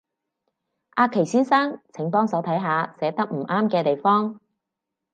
[0.95, 4.39] 阿祁先生，請幫手睇下寫得唔啱嘅地方